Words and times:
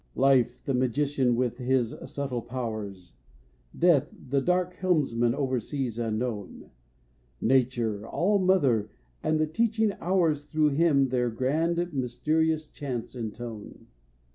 Life, 0.15 0.63
the 0.65 0.73
magician, 0.73 1.35
with 1.35 1.59
his 1.59 1.93
subtle 2.07 2.41
powers, 2.41 3.13
Death, 3.77 4.11
the 4.29 4.41
dark 4.41 4.73
helmsman 4.77 5.35
over 5.35 5.59
seas 5.59 5.99
unknown, 5.99 6.71
Nature, 7.39 8.07
all 8.07 8.39
mother, 8.39 8.89
and 9.21 9.39
the 9.39 9.45
teaching 9.45 9.93
hours 10.01 10.45
Through 10.45 10.69
him 10.69 11.09
their 11.09 11.29
grand, 11.29 11.93
mysterious 11.93 12.65
chants 12.67 13.13
intone. 13.13 13.85